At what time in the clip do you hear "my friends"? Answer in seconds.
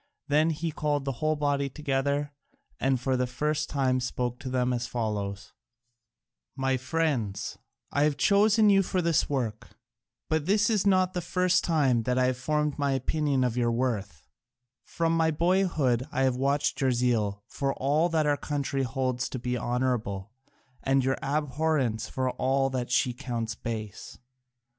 6.55-7.59